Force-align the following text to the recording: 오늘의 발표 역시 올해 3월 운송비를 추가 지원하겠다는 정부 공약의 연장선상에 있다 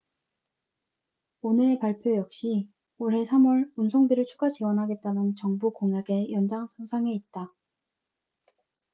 오늘의 1.41 1.77
발표 1.77 2.15
역시 2.15 2.67
올해 2.97 3.21
3월 3.23 3.69
운송비를 3.75 4.25
추가 4.25 4.49
지원하겠다는 4.49 5.35
정부 5.39 5.71
공약의 5.73 6.31
연장선상에 6.33 7.13
있다 7.13 7.53